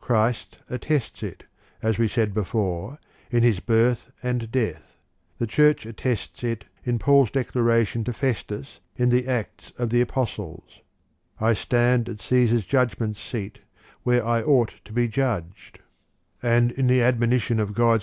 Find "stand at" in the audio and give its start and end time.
11.52-12.18